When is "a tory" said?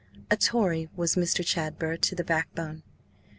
0.31-0.89